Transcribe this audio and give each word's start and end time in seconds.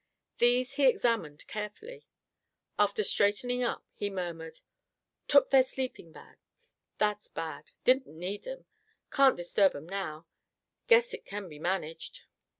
These 0.39 0.73
he 0.77 0.87
examined 0.87 1.45
carefully. 1.47 2.07
After 2.79 3.03
straightening 3.03 3.61
up, 3.61 3.85
he 3.93 4.09
murmured: 4.09 4.61
"Took 5.27 5.51
their 5.51 5.61
sleeping 5.61 6.11
bags. 6.11 6.73
That's 6.97 7.27
bad. 7.27 7.73
Didn't 7.83 8.07
need 8.07 8.47
'em. 8.47 8.65
Can't 9.11 9.37
disturb 9.37 9.75
'em 9.75 9.85
now. 9.87 10.25
Guess 10.87 11.13
it 11.13 11.23
can 11.23 11.47
be 11.47 11.59
managed." 11.59 12.21